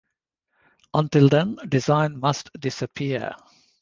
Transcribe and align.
Until 0.95 1.29
then, 1.29 1.59
design 1.69 2.19
must 2.19 2.49
disappear. 2.59 3.35